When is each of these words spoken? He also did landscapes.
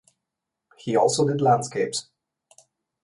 He 0.79 0.95
also 0.97 1.27
did 1.27 1.41
landscapes. 1.41 2.07